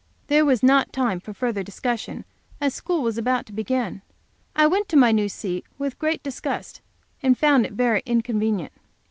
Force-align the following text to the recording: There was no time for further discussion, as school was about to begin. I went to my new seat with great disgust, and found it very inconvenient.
There 0.25 0.45
was 0.45 0.63
no 0.63 0.83
time 0.91 1.19
for 1.19 1.31
further 1.31 1.61
discussion, 1.61 2.25
as 2.59 2.73
school 2.73 3.03
was 3.03 3.19
about 3.19 3.45
to 3.45 3.53
begin. 3.53 4.01
I 4.55 4.65
went 4.65 4.89
to 4.89 4.97
my 4.97 5.11
new 5.11 5.29
seat 5.29 5.63
with 5.77 5.99
great 5.99 6.23
disgust, 6.23 6.81
and 7.21 7.37
found 7.37 7.67
it 7.67 7.73
very 7.73 8.01
inconvenient. 8.07 8.73